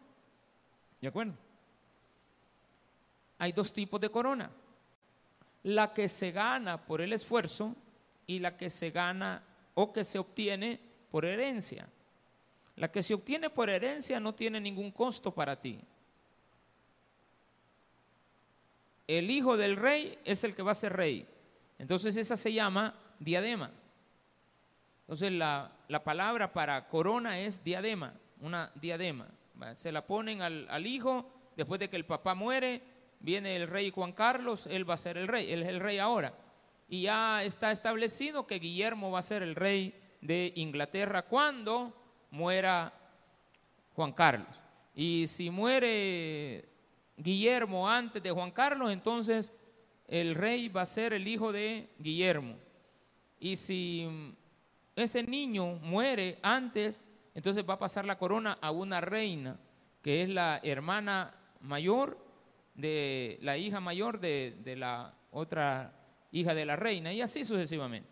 [1.00, 1.34] ¿De acuerdo?
[3.38, 4.50] Hay dos tipos de corona.
[5.62, 7.74] La que se gana por el esfuerzo
[8.26, 9.42] y la que se gana
[9.74, 11.88] o que se obtiene por herencia.
[12.76, 15.80] La que se obtiene por herencia no tiene ningún costo para ti.
[19.06, 21.26] El hijo del rey es el que va a ser rey.
[21.78, 23.70] Entonces esa se llama diadema.
[25.02, 25.72] Entonces la,
[26.04, 29.26] palabra para corona es diadema, una diadema.
[29.74, 32.82] Se la ponen al, al, hijo, después de que el papá muere,
[33.20, 35.98] viene el rey Juan Carlos, él va a ser el rey, él es el rey
[35.98, 36.34] ahora.
[36.88, 41.94] Y ya está establecido que Guillermo va a ser el rey de Inglaterra cuando
[42.30, 42.92] muera
[43.94, 44.48] Juan Carlos.
[44.94, 46.68] Y si muere
[47.16, 49.52] Guillermo antes de Juan Carlos, entonces
[50.06, 52.56] el rey va a ser el hijo de Guillermo.
[53.38, 54.08] Y si
[54.96, 57.04] este niño muere antes,
[57.34, 59.60] entonces va a pasar la corona a una reina,
[60.02, 62.27] que es la hermana mayor
[62.78, 65.92] de la hija mayor de, de la otra
[66.30, 68.08] hija de la reina, y así sucesivamente.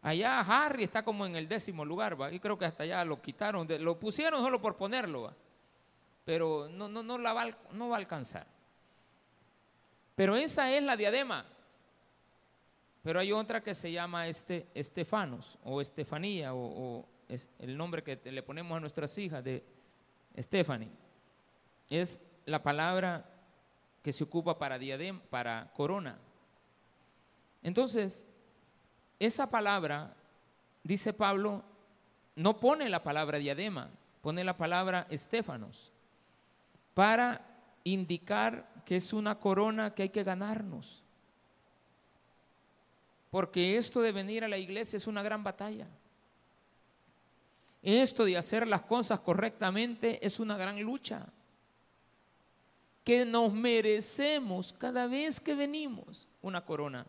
[0.00, 2.32] Allá Harry está como en el décimo lugar, ¿va?
[2.32, 5.32] y creo que hasta allá lo quitaron, lo pusieron solo por ponerlo,
[6.24, 8.46] pero no, no, no, la va, no va a alcanzar.
[10.16, 11.46] Pero esa es la diadema.
[13.02, 18.20] Pero hay otra que se llama este, Estefanos o Estefanía o, es el nombre que
[18.30, 19.64] le ponemos a nuestras hijas de
[20.38, 20.90] Stephanie.
[21.88, 23.31] Es la palabra
[24.02, 26.18] que se ocupa para diadema, para corona.
[27.62, 28.26] Entonces,
[29.18, 30.14] esa palabra,
[30.82, 31.62] dice Pablo,
[32.34, 35.92] no pone la palabra diadema, pone la palabra Estefanos
[36.94, 37.40] para
[37.84, 41.02] indicar que es una corona que hay que ganarnos.
[43.30, 45.86] Porque esto de venir a la iglesia es una gran batalla.
[47.82, 51.26] Esto de hacer las cosas correctamente es una gran lucha.
[53.04, 57.06] Que nos merecemos cada vez que venimos una corona.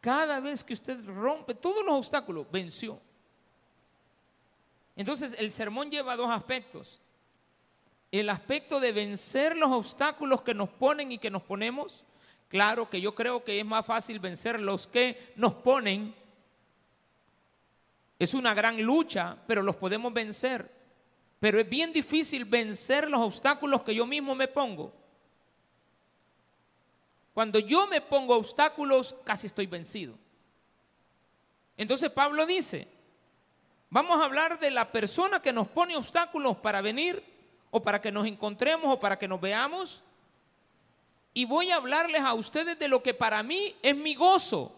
[0.00, 2.98] Cada vez que usted rompe todos los obstáculos, venció.
[4.96, 7.00] Entonces el sermón lleva dos aspectos.
[8.10, 12.04] El aspecto de vencer los obstáculos que nos ponen y que nos ponemos.
[12.48, 16.14] Claro que yo creo que es más fácil vencer los que nos ponen.
[18.18, 20.79] Es una gran lucha, pero los podemos vencer.
[21.40, 24.92] Pero es bien difícil vencer los obstáculos que yo mismo me pongo.
[27.32, 30.14] Cuando yo me pongo obstáculos, casi estoy vencido.
[31.78, 32.86] Entonces Pablo dice,
[33.88, 37.24] vamos a hablar de la persona que nos pone obstáculos para venir
[37.70, 40.02] o para que nos encontremos o para que nos veamos.
[41.32, 44.76] Y voy a hablarles a ustedes de lo que para mí es mi gozo.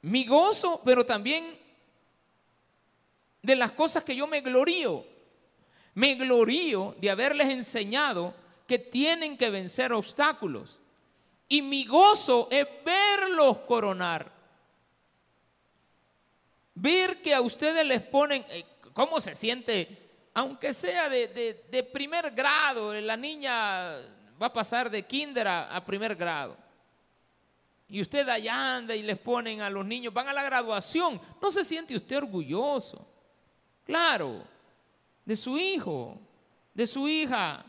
[0.00, 1.59] Mi gozo, pero también
[3.42, 5.04] de las cosas que yo me glorío.
[5.94, 8.34] Me glorío de haberles enseñado
[8.66, 10.80] que tienen que vencer obstáculos.
[11.48, 14.30] Y mi gozo es verlos coronar.
[16.74, 20.28] Ver que a ustedes les ponen, eh, ¿cómo se siente?
[20.32, 23.96] Aunque sea de, primer grado, la niña
[24.40, 26.56] va a pasar de kinder a primer grado
[27.90, 31.50] y usted allá anda y les ponen a los niños, van a la graduación, ¿no
[31.50, 33.04] se siente usted orgulloso?
[33.84, 34.44] Claro,
[35.24, 36.18] de su hijo,
[36.74, 37.64] de su hija.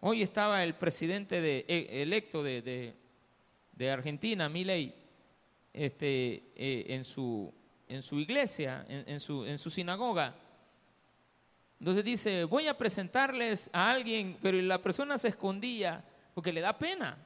[0.00, 2.94] Hoy estaba el presidente de, e, electo de,
[3.90, 4.94] Argentina, Milei,
[5.72, 7.52] este, eh, en, su,
[7.88, 10.34] en su iglesia, en, su, en su sinagoga.
[11.78, 16.02] Entonces dice, voy a presentarles a alguien, pero la persona se escondía
[16.34, 17.18] porque le da pena.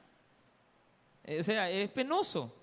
[1.23, 2.60] Eh, o sea, es penoso.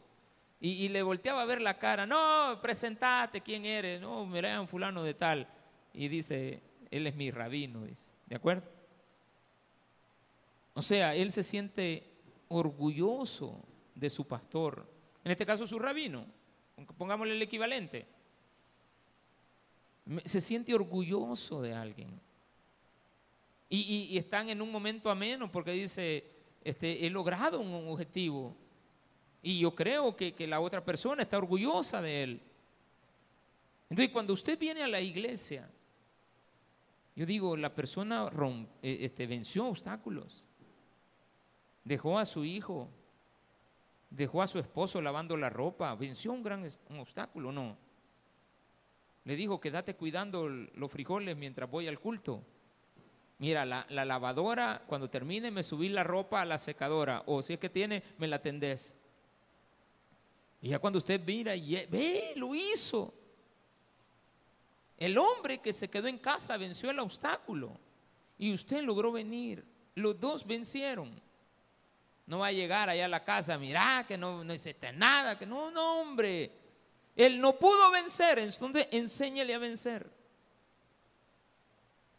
[0.60, 4.00] Y, le volteaba a ver la cara, no, presentate, ¿quién eres?
[4.00, 5.46] No, mira, un fulano de tal.
[5.92, 7.84] Y dice, él es mi rabino,
[8.26, 8.68] ¿de acuerdo?
[10.74, 12.10] O sea, él se siente
[12.48, 13.62] orgulloso
[13.94, 14.84] de su pastor,
[15.24, 16.26] en este caso su rabino,
[16.96, 18.06] pongámosle el equivalente.
[20.24, 22.20] Se siente orgulloso de alguien.
[23.68, 26.24] Y, y están en un momento ameno porque dice,
[26.64, 28.56] este, he logrado un objetivo.
[29.48, 32.42] Y yo creo que, la otra persona está orgullosa de él.
[33.88, 35.70] Entonces, cuando usted viene a la iglesia,
[37.16, 38.30] yo digo, la persona
[38.82, 40.44] eh, este, venció obstáculos.
[41.82, 42.90] Dejó a su hijo,
[44.10, 47.74] dejó a su esposo lavando la ropa, venció un gran obstáculo, ¿no?
[49.24, 52.42] Le dijo, quédate cuidando los frijoles mientras voy al culto.
[53.38, 57.22] Mira, la, lavadora, cuando termine, me subí la ropa a la secadora.
[57.24, 58.97] O si es que tiene, me la tendés.
[60.60, 63.14] Y ya cuando usted mira y ve, lo hizo.
[64.96, 67.78] El hombre que se quedó en casa venció el obstáculo.
[68.38, 69.64] Y usted logró venir.
[69.94, 71.20] Los dos vencieron.
[72.26, 75.46] No va a llegar allá a la casa, mira que no, no hiciste nada, que
[75.46, 76.52] no, no, hombre.
[77.16, 80.10] Él no pudo vencer, entonces enséñele a vencer.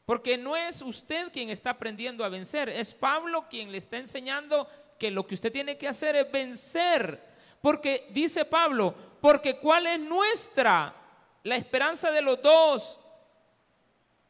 [0.06, 4.67] Porque no es usted quien está aprendiendo a vencer, es Pablo quien le está enseñando
[4.97, 7.29] que lo que usted tiene que hacer es vencer.
[7.62, 10.93] Porque dice Pablo, porque ¿cuál es nuestra?
[11.43, 13.00] La esperanza de los dos,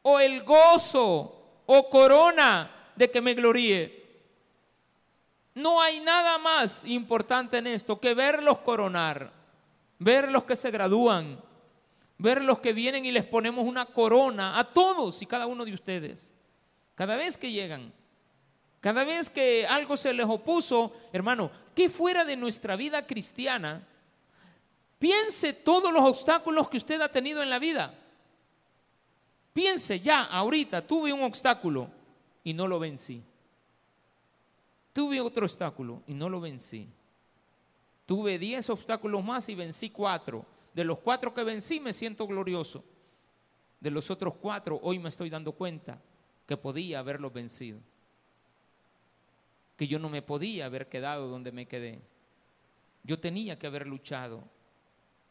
[0.02, 4.00] o el gozo, o corona de que me gloríe.
[5.54, 9.32] No hay nada más importante en esto que verlos coronar,
[9.98, 11.40] ver los que se gradúan,
[12.18, 15.74] ver los que vienen y les ponemos una corona a todos y cada uno de
[15.74, 16.30] ustedes.
[16.94, 17.92] Cada vez que llegan,
[18.80, 23.86] cada vez que algo se les opuso, hermano, que fuera de nuestra vida cristiana,
[24.98, 27.94] piense todos los obstáculos que usted ha tenido en la vida.
[29.52, 31.90] Piense ya, ahorita, tuve un obstáculo
[32.42, 33.22] y no lo vencí.
[34.94, 36.88] Tuve otro obstáculo y no lo vencí.
[38.06, 40.44] Tuve diez obstáculos más y vencí cuatro.
[40.72, 42.82] De los cuatro que vencí me siento glorioso.
[43.78, 46.00] De los otros cuatro hoy me estoy dando cuenta
[46.46, 47.78] que podía haberlos vencido.
[49.80, 52.02] Que yo no me podía haber quedado donde me quedé.
[53.02, 54.44] Yo tenía que haber luchado,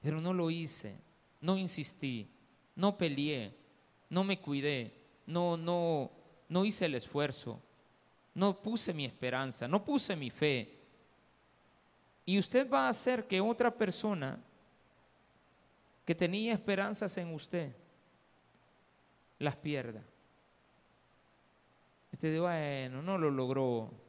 [0.02, 0.96] pero no lo hice.
[1.40, 2.28] No insistí,
[2.76, 3.54] no peleé,
[4.10, 4.92] no me cuidé,
[5.28, 6.10] no no
[6.48, 7.62] no hice el esfuerzo.
[8.34, 10.80] No puse mi esperanza, no puse mi fe.
[12.26, 14.40] Y usted va a hacer que otra persona
[16.08, 17.72] que tenía esperanzas en usted,
[19.38, 20.02] las pierda.
[22.14, 24.09] Usted dice, bueno, no lo logró.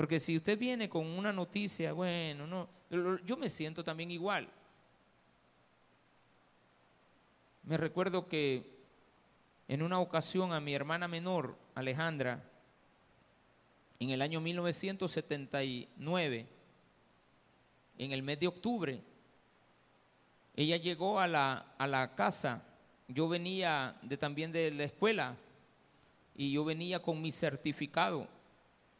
[0.00, 2.70] Porque si usted viene con una noticia, bueno, no,
[3.26, 4.48] yo me siento también igual.
[7.64, 8.78] Me recuerdo que
[9.68, 12.42] en una ocasión a mi hermana menor, Alejandra,
[13.98, 16.46] en el año 1979,
[17.98, 19.02] en el mes de octubre,
[20.56, 22.64] ella llegó a la, a la casa,
[23.06, 25.36] yo venía de, también de la escuela
[26.34, 28.26] y yo venía con mi certificado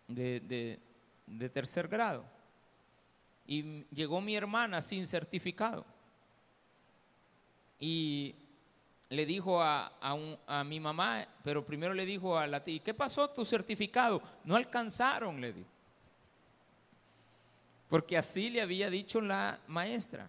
[0.07, 0.90] de, de,
[1.53, 2.25] tercer grado.
[3.47, 5.85] Y llegó mi hermana sin certificado.
[7.79, 8.35] Y
[9.09, 9.93] le dijo a,
[10.47, 14.23] a, mi mamá, pero primero le dijo a la tía, ¿qué pasó tu certificado?
[14.45, 15.69] No alcanzaron, le dijo.
[17.89, 20.29] Porque así le había dicho la maestra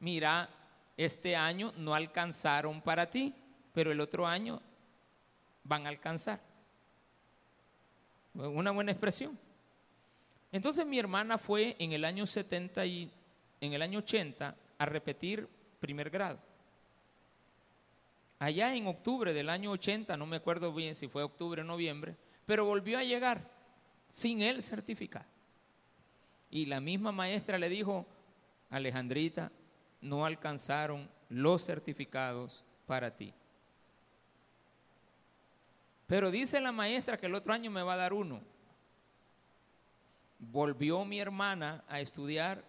[0.00, 0.48] mira,
[0.96, 3.34] este año no alcanzaron para ti,
[3.72, 4.60] pero el otro año
[5.64, 6.40] van a alcanzar.
[8.34, 9.38] Una buena expresión.
[10.56, 13.10] Entonces mi hermana fue en el año 70 y
[13.60, 15.46] en el año 80 a repetir
[15.80, 16.38] primer grado.
[18.38, 22.16] allá en octubre del año 80, no me acuerdo bien si fue octubre o noviembre,
[22.46, 23.50] pero volvió a llegar
[24.08, 25.26] sin el certificado.
[26.50, 28.06] Y la misma maestra le dijo,
[28.70, 29.52] Alejandrita,
[30.00, 33.34] no alcanzaron los certificados para ti.
[36.06, 38.55] Pero dice la maestra que el otro año me va a dar uno.
[40.50, 42.62] Volvió mi hermana a estudiar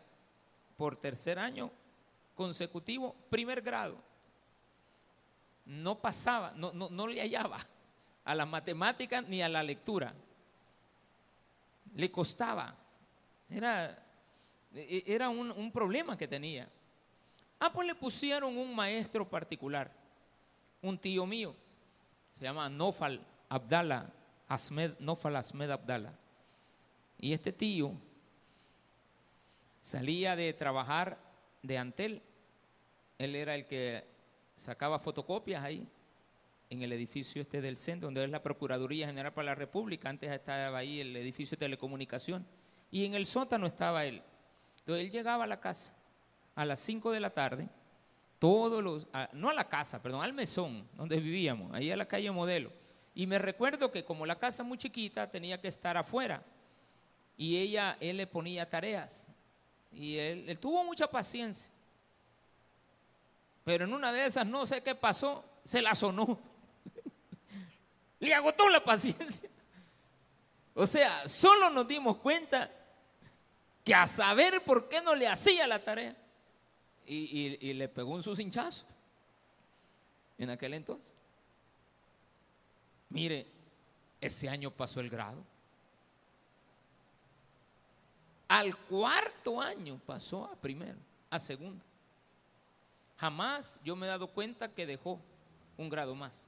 [0.78, 1.72] por tercer año
[2.36, 3.98] consecutivo, primer grado.
[5.66, 7.66] No pasaba, no, no, le hallaba
[8.24, 10.14] a la matemática ni a la lectura.
[11.96, 12.76] Le costaba.
[13.50, 13.98] Era,
[14.74, 16.70] e, era un, un problema que tenía.
[17.60, 19.92] Ah, pues le pusieron un maestro particular,
[20.82, 21.56] un tío mío
[22.38, 23.20] se llama Nofal
[23.50, 24.10] Abdala,
[24.48, 26.14] Asmed, Nofal Asmed Abdala.
[27.20, 27.94] Y este tío
[29.82, 31.18] salía de trabajar
[31.64, 32.22] de Antel.
[33.18, 34.06] Él era el que
[34.56, 35.88] sacaba fotocopias ahí,
[36.70, 40.10] en el edificio este del centro, donde es la Procuraduría General para la República.
[40.10, 42.46] Antes estaba ahí el edificio de telecomunicación.
[42.92, 44.22] Y en el sótano estaba él.
[44.80, 45.94] Entonces él llegaba a la casa
[46.58, 47.70] a las 5 de la tarde
[48.40, 52.30] todos los, no a la casa, perdón, al mesón donde vivíamos, ahí a la calle
[52.32, 52.72] Modelo.
[53.16, 56.44] Y me recuerdo que como la casa muy chiquita tenía que estar afuera
[57.38, 59.30] y ella, él le ponía tareas
[59.92, 61.70] y él, tuvo mucha paciencia.
[63.64, 66.40] Pero en una de esas, no sé qué pasó, se la sonó.
[68.20, 69.50] le agotó la paciencia.
[70.74, 72.72] O sea, solo nos dimos cuenta
[73.84, 76.16] que a saber por qué no le hacía la tarea
[77.06, 78.86] y, le pegó un hinchazo
[80.38, 81.16] en aquel entonces.
[83.10, 83.48] Mire,
[84.20, 85.44] ese año pasó el grado.
[88.48, 90.98] Al cuarto año pasó a primero,
[91.30, 91.84] a segundo.
[93.18, 95.20] Jamás yo me he dado cuenta que dejó
[95.78, 96.48] un grado más.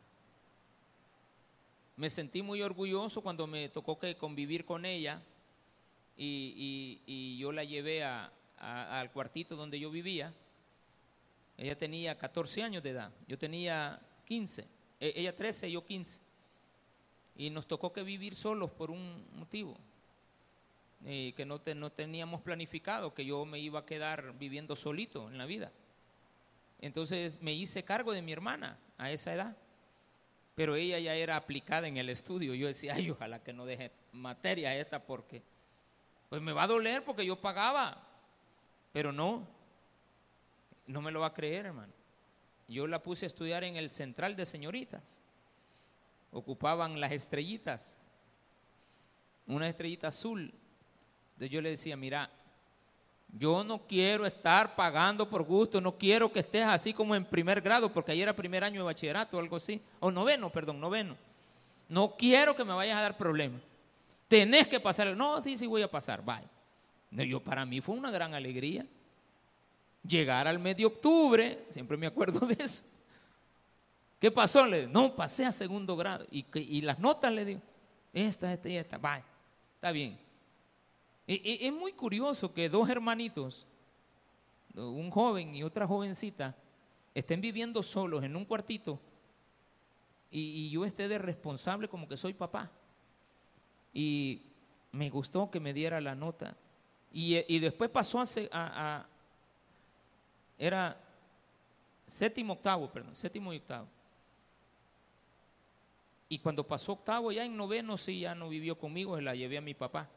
[1.97, 5.22] Me sentí muy orgulloso cuando me tocó que convivir con ella
[6.16, 10.34] y, yo la llevé al cuartito donde yo vivía
[11.60, 14.66] ella tenía 14 años de edad, yo tenía 15,
[14.97, 16.22] e, ella 13, yo 15.
[17.36, 19.78] Y nos tocó que vivir solos por un motivo,
[21.06, 25.38] eh, que no, no teníamos planificado, que yo me iba a quedar viviendo solito en
[25.38, 25.72] la vida.
[26.82, 29.56] Entonces me hice cargo de mi hermana a esa edad,
[30.56, 32.54] pero ella ya era aplicada en el estudio.
[32.54, 35.43] Yo decía, ay, ojalá que no deje materia esta porque
[36.30, 38.02] pues me va a doler porque yo pagaba,
[38.91, 39.47] pero no,
[40.86, 41.93] no me lo va a creer, hermano.
[42.68, 45.24] Yo la puse a estudiar en el central de señoritas.
[46.32, 47.97] Ocupaban las estrellitas,
[49.47, 50.54] una estrellita azul.
[51.39, 52.29] Entonces yo le decía, mira,
[53.29, 57.61] yo no quiero estar pagando por gusto, no quiero que estés así como en primer
[57.61, 61.15] grado, porque ayer era primer año de bachillerato o algo así, o noveno, perdón, noveno.
[61.87, 63.61] No quiero que me vayas a dar problemas.
[64.27, 65.15] Tenés que pasar.
[65.15, 67.25] No, sí, sí voy a pasar, bye.
[67.25, 68.85] yo, para mí fue una gran alegría
[70.05, 72.83] llegar al mes de octubre, siempre me acuerdo de eso.
[74.19, 74.65] ¿Qué pasó?
[74.65, 76.25] Le no, pasé a segundo grado.
[76.31, 77.61] Y, las notas le digo,
[78.11, 79.23] esta, esta y esta, va,
[79.75, 80.27] está bien.
[81.32, 83.67] Es muy curioso que dos hermanitos,
[84.73, 86.55] un joven y otra jovencita,
[87.13, 88.99] estén viviendo solos en un cuartito
[90.32, 92.71] y, yo esté de responsable como que soy papá.
[93.93, 94.41] Y
[94.91, 96.55] me gustó que me diera la nota.
[97.13, 99.05] Y, después pasó a,
[100.57, 100.99] era
[102.07, 103.88] séptimo, octavo, perdón, séptimo y octavo.
[106.27, 109.59] Y cuando pasó octavo, ya en noveno, sí, ya no vivió conmigo, se la llevé
[109.59, 110.09] a mi papá,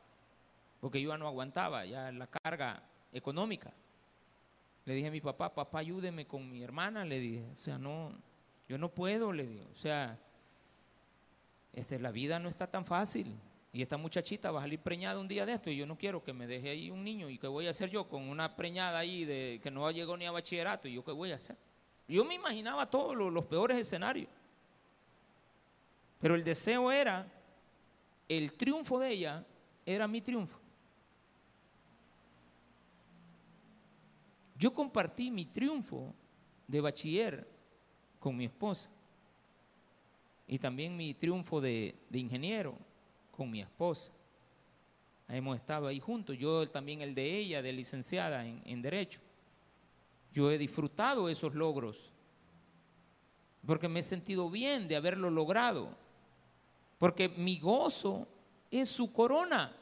[0.83, 3.73] porque yo ya no aguantaba, ya la carga económica.
[4.85, 8.13] Le dije a mi papá, papá, ayúdeme con mi hermana, le dije, o sea, no,
[8.69, 10.19] yo no puedo, le digo, o sea,
[11.73, 13.33] este, la vida no está tan fácil.
[13.73, 16.25] Y esta muchachita va a salir preñada un día de esto y yo no quiero
[16.25, 17.31] que me deje ahí un niño.
[17.31, 20.27] ¿Y qué voy a hacer yo con una preñada ahí de que no llegó ni
[20.27, 20.89] a bachillerato?
[20.89, 21.57] ¿Y yo qué voy a hacer?
[22.09, 24.29] Yo me imaginaba todos los, peores escenarios.
[26.19, 27.25] Pero el deseo era,
[28.29, 29.47] el triunfo de ella
[29.87, 30.62] era mi triunfo.
[34.63, 36.15] Yo compartí mi triunfo
[36.69, 37.49] de bachiller
[38.21, 38.89] con mi esposa
[40.47, 42.79] y también mi triunfo de ingeniero
[43.33, 44.13] con mi esposa.
[45.27, 49.19] Hemos estado ahí juntos, yo también el de ella, de licenciada en, Derecho.
[50.33, 52.13] Yo he disfrutado esos logros,
[53.67, 55.89] porque me he sentido bien de haberlo logrado,
[57.01, 58.29] porque mi gozo
[58.71, 59.75] es su corona.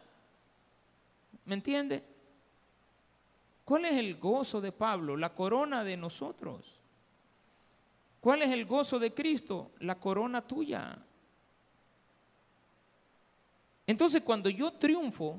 [1.45, 2.03] ¿Me entiende?
[3.71, 5.17] ¿Cuál es el gozo de Pablo?
[5.17, 6.81] La corona de nosotros.
[8.21, 9.71] ¿Cuál es el gozo de Cristo?
[9.79, 10.99] La corona tuya.
[13.87, 15.39] Entonces cuando yo triunfo,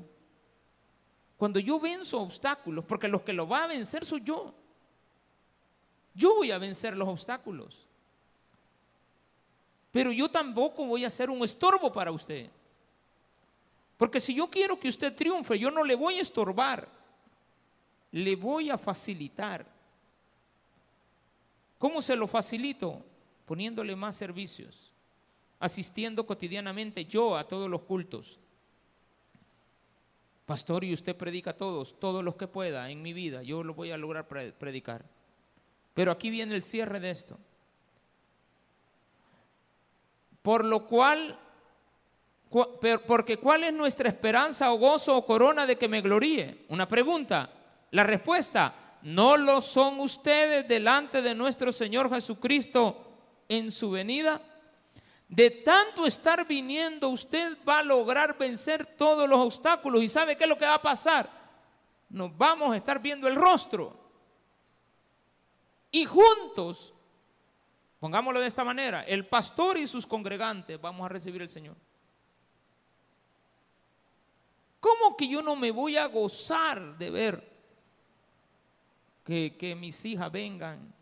[1.36, 4.54] cuando yo venzo obstáculos, porque los que lo va a vencer soy yo,
[6.14, 7.86] yo voy a vencer los obstáculos.
[9.90, 12.48] Pero yo tampoco voy a ser un estorbo para usted.
[13.98, 17.01] Porque si yo quiero que usted triunfe, yo no le voy a estorbar,
[18.12, 19.66] le voy a facilitar.
[21.78, 23.04] ¿Cómo se lo facilito?
[23.46, 24.92] Poniéndole más servicios,
[25.58, 28.38] asistiendo cotidianamente yo a todos los cultos.
[30.46, 33.74] Pastor, y usted predica a todos, todos los que pueda en mi vida, yo lo
[33.74, 35.04] voy a lograr predicar.
[35.94, 37.38] Pero aquí viene el cierre de esto.
[40.42, 41.38] Por lo cual,
[43.06, 46.64] porque ¿cuál es nuestra esperanza o gozo o corona de que me gloríe?
[46.68, 47.61] Una pregunta.
[47.92, 53.04] La respuesta, ¿no lo son ustedes delante de nuestro Señor Jesucristo
[53.48, 54.40] en su venida?
[55.28, 60.02] De tanto estar viniendo, usted va a lograr vencer todos los obstáculos.
[60.02, 61.28] ¿Y sabe qué es lo que va a pasar?
[62.08, 63.94] Nos vamos a estar viendo el rostro.
[65.90, 66.94] Y juntos,
[68.00, 71.76] pongámoslo de esta manera, el pastor y sus congregantes vamos a recibir el Señor.
[74.80, 77.51] ¿Cómo que yo no me voy a gozar de ver
[79.24, 80.92] que, mis hijas vengan,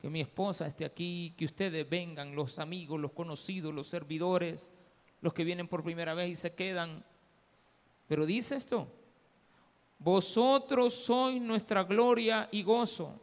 [0.00, 4.70] que mi esposa esté aquí, que ustedes vengan, los amigos, los conocidos, los servidores,
[5.20, 7.02] los que vienen por primera vez y se quedan.
[8.06, 8.86] Pero dice esto,
[9.98, 13.20] vosotros sois nuestra gloria y gozo.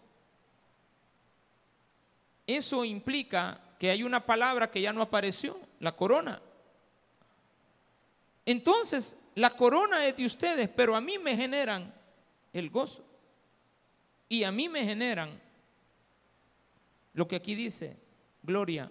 [2.47, 6.41] Eso implica que hay una palabra que ya no apareció, la corona.
[8.45, 11.93] Entonces, la corona es de ustedes, pero a mí me generan
[12.53, 13.03] el gozo
[14.27, 15.39] y a mí me generan
[17.13, 17.95] lo que aquí dice,
[18.43, 18.89] gloria.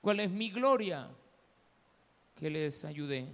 [0.00, 1.08] ¿Cuál es mi gloria?
[2.34, 3.28] Que les ayudé.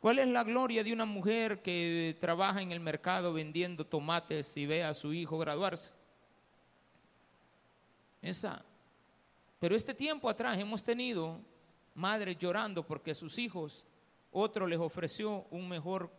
[0.00, 4.66] ¿Cuál es la gloria de una mujer que trabaja en el mercado vendiendo tomates y
[4.66, 5.92] ve a su hijo graduarse?
[8.22, 8.64] Esa.
[9.60, 11.38] Pero este tiempo atrás hemos tenido
[11.94, 13.84] madres llorando porque sus hijos,
[14.32, 16.10] otro les ofreció un mejor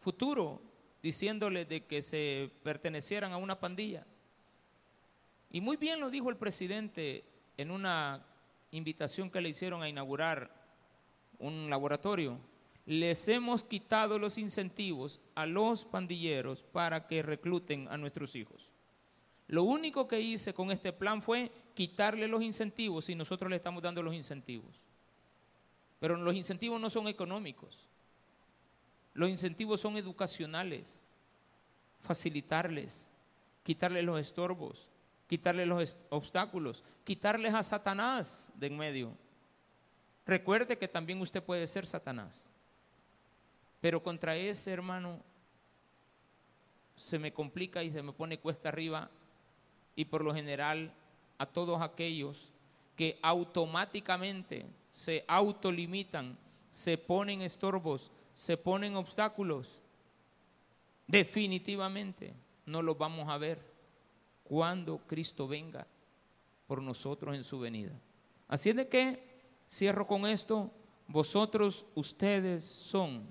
[0.00, 0.60] futuro
[1.02, 4.06] diciéndole de que se pertenecieran a una pandilla.
[5.50, 7.24] Y muy bien lo dijo el presidente
[7.56, 8.24] en una
[8.70, 10.50] invitación que le hicieron a inaugurar
[11.38, 12.38] un laboratorio.
[12.86, 18.70] Les hemos quitado los incentivos a los pandilleros para que recluten a nuestros hijos.
[19.46, 23.82] Lo único que hice con este plan fue quitarle los incentivos y nosotros le estamos
[23.82, 24.82] dando los incentivos.
[25.98, 27.88] Pero los incentivos no son económicos.
[29.14, 31.04] Los incentivos son educacionales,
[32.00, 33.10] facilitarles,
[33.64, 34.88] quitarles los estorbos,
[35.28, 39.12] quitarles los obstáculos, quitarles a Satanás de en medio.
[40.26, 42.50] Recuerde que también usted puede ser Satanás.
[43.80, 45.20] Pero contra ese hermano
[46.96, 49.08] se me complica y se me pone cuesta arriba
[49.94, 50.92] y por lo general
[51.38, 52.52] a todos aquellos
[52.96, 56.36] que automáticamente se autolimitan,
[56.72, 59.82] se ponen estorbos, se ponen obstáculos,
[61.08, 62.32] definitivamente
[62.66, 63.60] no los vamos a ver
[64.44, 65.88] cuando Cristo venga
[66.68, 67.90] por nosotros en su venida.
[68.46, 70.70] Así es de que, cierro con esto,
[71.08, 73.28] vosotros, ustedes son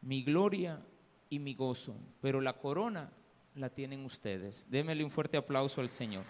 [0.00, 0.84] mi gloria
[1.30, 3.12] y mi gozo, pero la corona
[3.54, 4.68] la tienen ustedes.
[4.68, 6.24] Démele un fuerte aplauso al Señor.